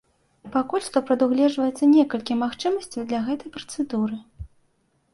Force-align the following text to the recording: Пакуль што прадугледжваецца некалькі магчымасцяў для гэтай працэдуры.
Пакуль 0.53 0.85
што 0.85 0.97
прадугледжваецца 1.09 1.91
некалькі 1.93 2.39
магчымасцяў 2.43 3.01
для 3.13 3.23
гэтай 3.31 3.49
працэдуры. 3.59 4.17